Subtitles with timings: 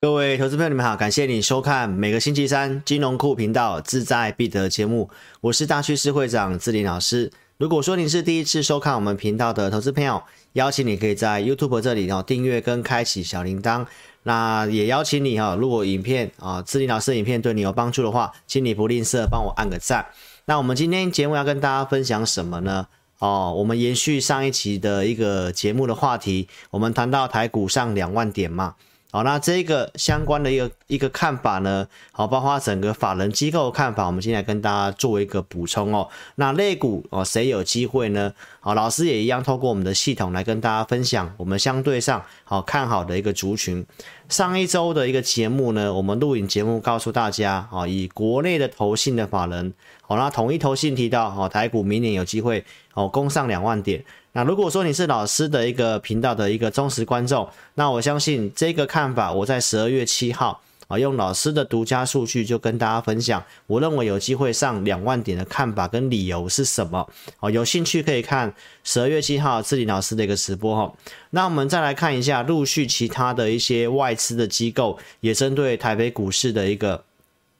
[0.00, 7.32] 各位投资朋友，你们好，感谢你收看每个星期三金融库频道自在必得节目，我是大趋势会长志林老师。
[7.56, 10.22] 如果说你是第一次收看我们频道的投资朋友，
[10.52, 13.84] 邀请你可以在 YouTube 这里哦订阅跟开启小铃铛。
[14.22, 20.06] 那也邀请你哈，如果影片啊志林老师的影片对你有帮助的话，请你不吝啬帮我按个赞。
[20.44, 22.86] 那我们今天节目要跟大家分享什么呢？
[23.18, 28.76] 哦，我们延续上一期的一个节目的话题，我们谈到台股上两万点嘛。
[29.10, 36.06] 好，那这个相关的一个一个看法呢，好，包括整个法人机构看法，我们现在跟大家做一个补充哦。
[36.34, 38.34] 那类股哦，谁有机会呢？
[38.60, 43.86] 好，老师也一样，透过我们的系统来跟大家分享，我们相对上好看好的一个族群。
[44.28, 49.72] 上一周的一个节目呢，我们录影节目告诉大家，啊，以国内的投信的法人，
[50.08, 54.02] 好，那统一投信提到，哦，台股明年有机会哦攻上两万点。
[54.32, 67.06] 那如果说你是老师的一个频道的一个忠实观众，那我相信这个看法，我在十二月七号啊，用老师的独家数据就跟大家分享，我认为有机会上两万点的看法跟理由是什么？
[67.40, 70.90] 哦，有兴趣可以看十二月七号志林老师的一个直播哈。
[71.32, 77.04] 那我们再来看一下，陆续其他的一些外资的机构也针对台北股市的一个。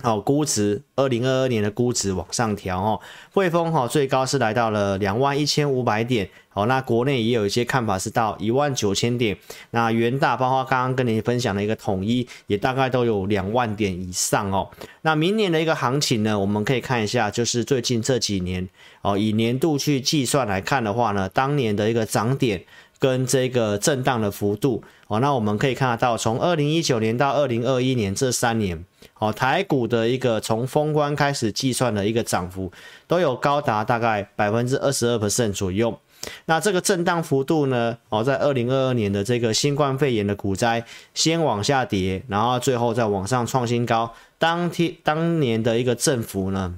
[0.00, 3.00] 好，估值二零二二年的估值往上调哦，
[3.32, 9.36] 汇丰哈最高是来到了两万一千五百点，好，那国内也有一些看法是到一万九千点，
[9.70, 14.68] 那元大包括刚刚跟您分享的一个统一，也大概都有两万点以上哦。
[15.02, 18.66] 那明年的一个行情呢，我们可以看一下，就是最近这几年
[19.02, 22.64] 哦，以年度去计算来看的话呢，当年的一个涨点。
[23.02, 28.84] 跟这个震荡的幅度哦，那我们可以看得到，从二零一九年到二零二一年这三年，
[29.18, 32.70] 哦，台股的一个从封关开始计算的一个涨幅，
[33.08, 35.98] 都有高达大概百分之二十二 percent 左右。
[36.44, 46.74] 那这个震荡幅度呢，哦，在二零二二年的这个新冠肺炎的股灾先往下跌，然后最后再往上创新高，当天当年的一个振幅呢，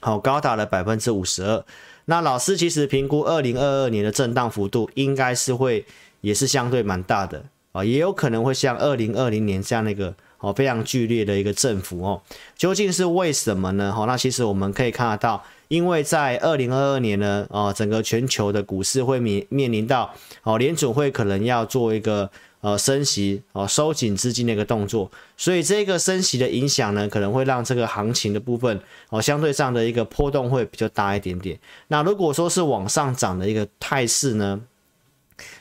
[0.00, 1.64] 好高达了百分之五十二。
[2.06, 5.84] 那老师其实评估二零二二年的震荡幅度应该是会
[6.22, 12.22] 也是相对蛮大的啊，也有可能会像二零二零年这样的一个哦非常剧烈的一个振幅哦，
[12.56, 13.94] 究竟是为什么呢？
[13.96, 22.30] 哦，那其实我们可以看得到，因为在二零二二年呢，哦整个全球的股市会面面临到哦联储会可能要做一个。
[22.62, 28.80] 呃，升息哦，收紧资金的一个动作，所以这个升息的影响呢，可能会让这个行情的部分
[29.10, 31.56] 哦，相对上的一个波动会比较大一点点。
[31.88, 34.60] 那如果说是往上涨的一个态势呢，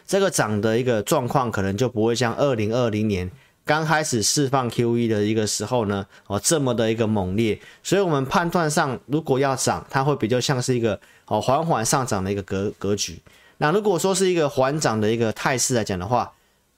[0.08, 3.30] 这个涨的一个状况可能就不会像二零二零年
[3.66, 7.60] 刚开始释放 QE 的一个时候呢，哦这么的一个猛烈。
[7.84, 13.20] 所以我们判断上，如果要涨，它会比较像是一个哦缓缓上涨的一个格格局。
[13.58, 16.32] 那如果说是一个缓涨的一个态势来讲的话，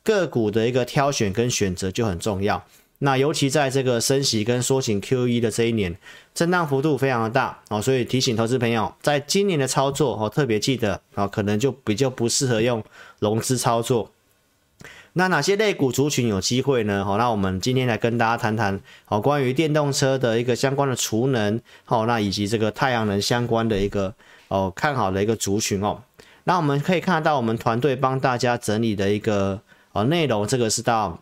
[0.07, 2.63] 个股的一个挑选跟选择就很重要，
[2.99, 5.97] 那尤其在这个升息跟缩紧 QE 的这一年，
[6.33, 12.81] 震荡幅度非常的大哦，所以提醒投资朋友，在今年的操作哦，特别记得啊，可能就比较不适合用
[13.19, 14.09] 融资操作。
[15.11, 17.03] 那哪些类股族群有机会呢？
[17.03, 24.13] 好，那我们今天来跟大家谈谈好关于电动车的一个相关的储能，好，那以及这个太阳能相关的一个
[24.47, 26.01] 哦看好的一个族群哦。
[26.45, 29.59] 那我们可以看到，我们团队帮大家整理的一个。
[29.97, 31.17] 哦，内容这个是到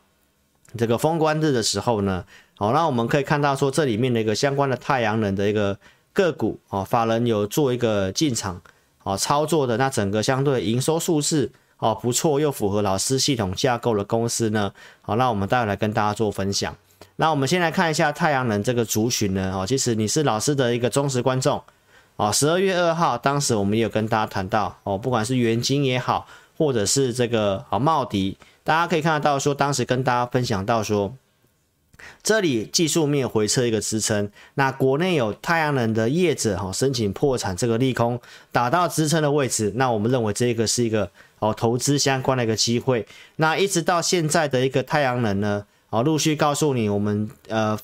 [0.77, 2.25] 这个封关日的时候呢，
[2.57, 5.79] 好，那我们可以看到说这里面的一个相关的太阳能的一个
[6.11, 8.61] 个股，哦，法人有做一个进场，
[9.03, 16.75] 哦，操作的那整个相对营收数字，哦，不错又符合老师系统架构的公司呢，好，那我们待会来跟大家做分享。
[17.15, 21.63] 那我们先来看一下太阳能这个族群呢，哦，其实你是老师的一个忠实观众，
[22.17, 26.27] 哦，十二月二号当时我们也有跟大家谈到，哦，不管是元金也好，
[26.57, 28.37] 或者是这个哦茂迪。
[28.63, 31.15] 大家可以看得到，说当时跟大家分享到说，
[32.23, 38.19] 这里技术面回撤一个支撑，那国内有太阳能的业者哈申请破产这个利空
[38.51, 43.05] 打到支撑的位置，那我们认为这个是一个哦投资相关的一个机会。
[43.35, 47.77] 那一直到现在的一个太阳能呢，哦陆续告诉你，我们呃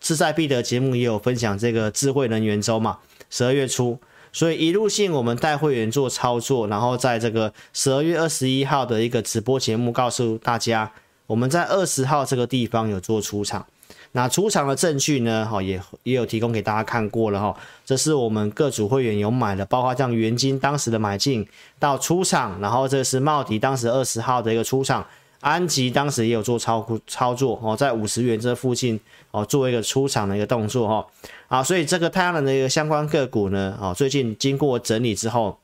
[0.00, 2.98] 志在必得节目也有分享这个智慧能源周嘛，
[3.28, 3.98] 十二月初。
[4.38, 10.92] 所以一路性我们带会员做操作，然后在这个十二月二十一号的一个直播节目告诉大家，
[11.26, 13.66] 我们在二十号这个地方有做出场。
[14.12, 15.44] 那出场的证据呢？
[15.44, 17.56] 哈，也也有提供给大家看过了哈。
[17.84, 21.44] 这是我们各组会员有买的，包括像元金当时的买进
[21.80, 25.04] 到出场，然后这是茂迪当时二十号的一个出场。
[25.40, 28.98] 安吉当时也有做操操作哦，在五十元这附近
[29.30, 31.06] 哦，做一个出场的一个动作哈，
[31.46, 35.58] 啊，所以这个太阳能的一个相关个股呢，哦，最近经过整理之后，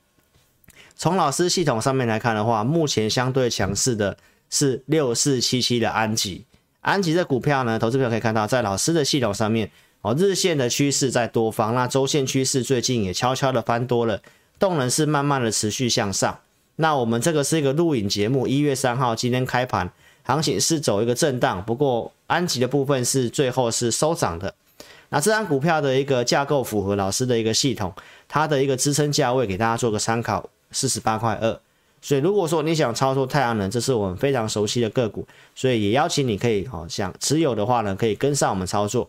[0.94, 4.16] 从老师系统上面来看的话，目前相对强势的
[4.48, 6.44] 是六四七七的安吉，
[6.80, 9.68] 安吉的股票呢，投资朋友可以看到，在老师的系统上面，
[10.02, 14.20] 哦，日线的趋势在多方，那周线趋势最近也悄悄的翻多了，
[14.60, 16.38] 动能是慢慢的持续向上。
[16.76, 19.90] 那我们这个是一个录影节目，一月三号今天开盘，
[20.22, 24.54] 行情是走一个震荡，不过安吉的部分是最后是收涨的。
[25.10, 27.94] 那这张股票的一个架构符合老师的一个系统，
[28.26, 31.60] 它的一个支撑价位给大家做个参考，四十八块二。
[32.02, 39.08] 所以如果说你想操作太阳能，这是我们非常熟悉的个股，所以也邀请你可以好想持有的话呢，可以跟上我们操作。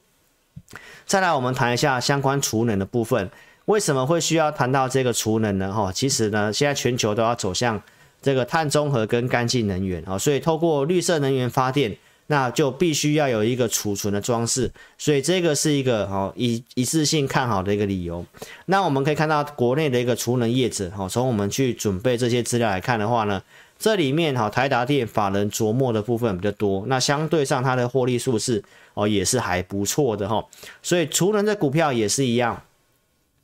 [1.05, 3.29] 再来，我们谈一下相关储能的部分，
[3.65, 5.73] 为什么会需要谈到这个储能呢？
[5.73, 7.81] 哈，其实呢，现在全球都要走向
[8.21, 11.97] 这个碳中和跟干净能源啊，所以透过绿色能源发电。
[12.27, 18.25] 那就必须要有一个储存的装置，所以这个是一个好一一次性看好的一个理由。
[18.65, 23.39] 那我们可以看到国内的一个储能业者，哈，从我们去准备这些资料来看的话呢，
[23.77, 28.63] 这里面哈台达电法人琢磨的部分比较多，那相对上它的获利数是
[28.95, 30.43] 哦也是还不错的哈，
[30.81, 32.59] 所以储能的股票也是一样。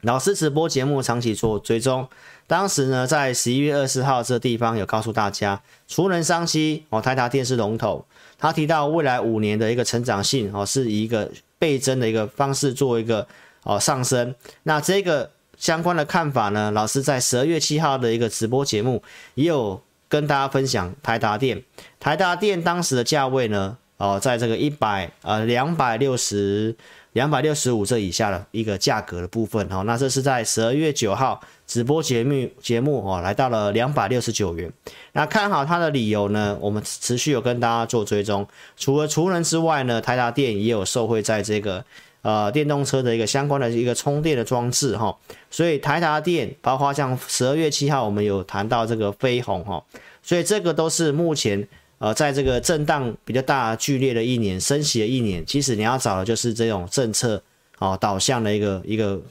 [0.01, 2.07] 老师直播节目长期做追踪，
[2.47, 8.03] 当时呢在十一月二十号这地方有告诉大家，除能商机哦台达电是龙头。
[8.39, 13.27] 他提到未来五年的一个成长性哦，是以一个倍增的一个方式做一个
[13.63, 14.33] 哦上升。
[14.63, 19.03] 那这个相关的看法呢，老师在十二月七号的一个直播节目
[19.35, 20.91] 也有跟大家分享。
[21.03, 21.63] 台达电，
[21.99, 26.75] 台达电当时的价位呢，哦，在这个一百呃两百六十。
[27.13, 34.71] 两百六十五这以下的一个价格的部分哦，那这是在十二月九号直播节目节目哦，来到了两百六十九元。
[35.11, 38.47] 那看好它的理由呢，我们持续有跟大家做追踪。
[38.77, 41.83] 除了除人之外呢，台达电也有受惠在这个
[42.21, 45.13] 呃电动车的一个相关的一个充电的装置哈。
[45.49, 49.83] 所以台达电包括像十二月七号我们有谈到这个飞鸿哈，
[50.23, 51.67] 所以这个都是目前。
[52.01, 57.41] 呃，在这个震荡比较大、剧烈的一年、升息的一年，其实你要找的就是这种政策
[57.77, 59.21] 哦导向的一个一个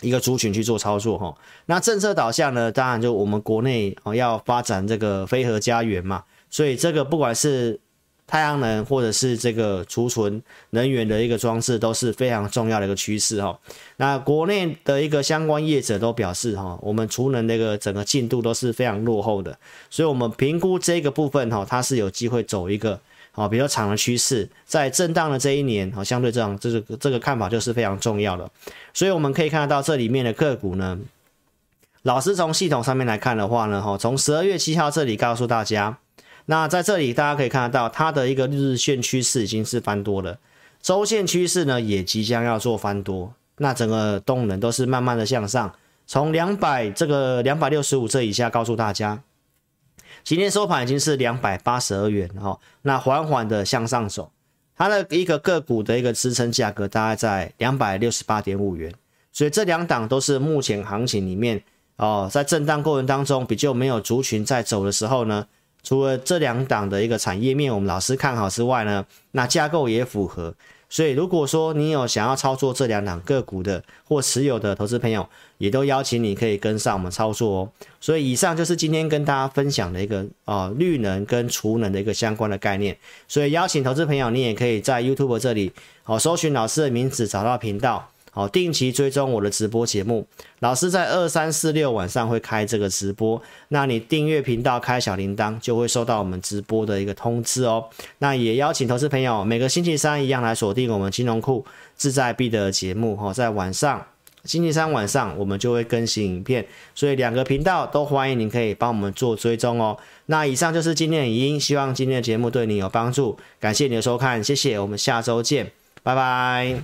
[0.00, 1.32] 一个族群去做操作哈。
[1.66, 7.78] 那政策导向呢，当然就我们国内哦要发展这个飞核家园嘛，所以这个不管是。
[8.26, 13.56] 太阳能或者是这个储存能源的一个装置都是非常重要的一个趋势哈。
[13.98, 19.56] 那国内的一个相关业者都表示哈，我们储能那个整个进度都是非常落后的，
[19.88, 22.98] 所以我们评估这个部分哈，它是有机会走一个
[23.30, 28.50] 啊比较长的趋势，在震荡的这一年哈，相对这样这个这个看法就是非常重要的。
[28.92, 30.98] 所以我们可以看得到这里面的个股呢，
[32.02, 35.98] 老师从系统上面来看的话呢，哈，从十二月七号这里告诉大家。
[36.48, 40.38] 那在这里，大家可以看得到，它的一个日线趋势已经是翻多了，
[40.80, 45.74] 周线趋势呢也即将要做翻多，那整个动能都是慢慢的向上，
[46.06, 49.24] 从两百这个两百六十五这以下，告诉大家，
[50.22, 54.30] 今天收盘已经是两百八十二元哈，那缓缓的向上走，
[54.76, 58.94] 它的一个个股的一个支撑价格大概在两百六十八点五元，
[59.32, 61.60] 所以这两档都是目前行情里面
[61.96, 65.48] 哦，在震荡过程当中比较没有族群在走的时候呢。
[65.86, 70.52] 除了这两档的一个产业面，我们老师看好之外呢，那架构也符合。
[70.88, 75.24] 所以如果说你有想要操作这两档个股的或持有的投资朋友，
[75.58, 77.70] 也都邀请你可以跟上我们操作哦。
[78.00, 82.96] 所以以上就是今天跟大家分享的一个啊绿能跟储能的一个相关的概念。
[83.28, 88.10] 所以邀请投资朋友，你也可以在 YouTube 这里好搜寻老师的名字，找到频道。
[88.36, 90.26] 好，定期追踪我的直播节目，
[90.58, 97.86] 老师在二三四六晚上会开这个直播，那你订阅频道开小铃铛，就会收到我们直播的一个通知哦。
[98.18, 101.64] 那也邀请投资朋友每个星期三一样来锁定我们金融库
[101.96, 104.04] 志在必得节目哈，在晚上
[104.44, 109.96] 星期三晚上我们就会更新影片，所以两个频道都欢迎您可以帮我们做追踪哦。
[110.26, 116.82] 那以上就是今天的语音，希望今天的节目对你有帮助，感谢你的收看，谢谢，我们下周见，拜拜。